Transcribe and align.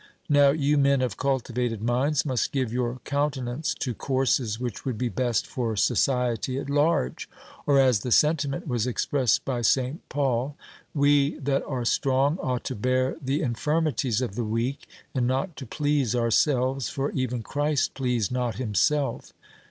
Now, 0.29 0.49
you 0.49 0.79
men 0.79 1.03
of 1.03 1.15
cultivated 1.15 1.79
minds 1.79 2.25
must 2.25 2.51
give 2.51 2.73
your 2.73 2.99
countenance 3.05 3.75
to 3.75 3.93
courses 3.93 4.59
which 4.59 4.83
would 4.83 4.97
be 4.97 5.09
best 5.09 5.45
for 5.45 5.75
society 5.75 6.57
at 6.57 6.71
large, 6.71 7.29
or, 7.67 7.77
as 7.79 7.99
the 7.99 8.11
sentiment 8.11 8.65
was 8.67 8.87
expressed 8.87 9.45
by 9.45 9.61
St. 9.61 10.01
Paul, 10.09 10.57
'We 10.95 11.35
that 11.41 11.61
are 11.67 11.85
strong 11.85 12.39
ought 12.39 12.63
to 12.63 12.75
bear 12.75 13.15
the 13.21 13.43
infirmities 13.43 14.21
of 14.21 14.33
the 14.33 14.43
weak, 14.43 14.87
and 15.13 15.27
not 15.27 15.55
to 15.57 15.67
please 15.67 16.15
ourselves, 16.15 16.89
for 16.89 17.11
even 17.11 17.43
Christ 17.43 17.93
pleased 17.93 18.31
not 18.31 18.55
himself.' 18.55 19.33